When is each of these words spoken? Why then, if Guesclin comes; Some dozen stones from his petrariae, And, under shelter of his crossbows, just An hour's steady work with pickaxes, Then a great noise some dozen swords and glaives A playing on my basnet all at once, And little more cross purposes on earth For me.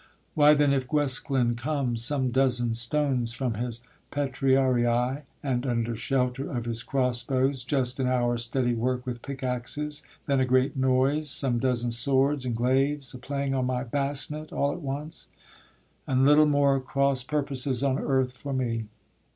Why 0.33 0.55
then, 0.55 0.73
if 0.73 0.87
Guesclin 0.89 1.53
comes; 1.55 2.03
Some 2.03 2.31
dozen 2.31 2.73
stones 2.73 3.33
from 3.33 3.53
his 3.53 3.81
petrariae, 4.09 5.21
And, 5.43 5.67
under 5.67 5.95
shelter 5.95 6.49
of 6.51 6.65
his 6.65 6.81
crossbows, 6.81 7.63
just 7.63 7.99
An 7.99 8.07
hour's 8.07 8.45
steady 8.45 8.73
work 8.73 9.05
with 9.05 9.21
pickaxes, 9.21 10.01
Then 10.25 10.39
a 10.39 10.45
great 10.47 10.75
noise 10.75 11.29
some 11.29 11.59
dozen 11.59 11.91
swords 11.91 12.45
and 12.47 12.55
glaives 12.55 13.13
A 13.13 13.19
playing 13.19 13.53
on 13.53 13.65
my 13.67 13.83
basnet 13.83 14.51
all 14.51 14.71
at 14.71 14.81
once, 14.81 15.27
And 16.07 16.25
little 16.25 16.47
more 16.47 16.79
cross 16.79 17.21
purposes 17.23 17.83
on 17.83 17.99
earth 17.99 18.31
For 18.35 18.53
me. 18.53 18.85